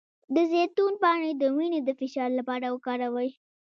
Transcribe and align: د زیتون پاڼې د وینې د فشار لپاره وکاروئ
د 0.35 0.35
زیتون 0.51 0.93
پاڼې 1.01 1.31
د 1.37 1.43
وینې 1.55 1.79
د 1.83 1.89
فشار 1.99 2.29
لپاره 2.39 2.65
وکاروئ 2.75 3.29